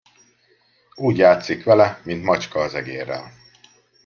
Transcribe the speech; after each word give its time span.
Úgy 0.95 1.17
játszik 1.17 1.63
vele, 1.63 1.99
mint 2.03 2.23
macska 2.23 2.59
az 2.59 2.73
egérrel. 2.73 3.31